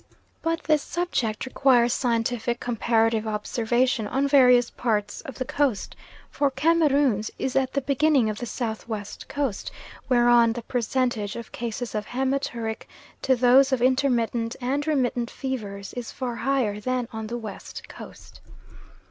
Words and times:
But 0.41 0.63
this 0.63 0.81
subject 0.81 1.45
requires 1.45 1.93
scientific 1.93 2.59
comparative 2.59 3.27
observation 3.27 4.07
on 4.07 4.27
various 4.27 4.71
parts 4.71 5.21
of 5.21 5.35
the 5.35 5.45
Coast, 5.45 5.95
for 6.31 6.49
Cameroons 6.49 7.29
is 7.37 7.55
at 7.55 7.73
the 7.73 7.81
beginning 7.81 8.27
of 8.27 8.39
the 8.39 8.47
South 8.47 8.87
West 8.87 9.27
Coast, 9.27 9.69
whereon 10.09 10.53
the 10.53 10.63
percentage 10.63 11.35
of 11.35 11.51
cases 11.51 11.93
of 11.93 12.07
haematuric 12.07 12.87
to 13.21 13.35
those 13.35 13.71
of 13.71 13.79
intermittent 13.79 14.55
and 14.59 14.87
remittent 14.87 15.29
fevers 15.29 15.93
is 15.93 16.11
far 16.11 16.37
higher 16.37 16.79
than 16.79 17.07
on 17.13 17.27
the 17.27 17.37
West 17.37 17.87
Coast. 17.87 18.41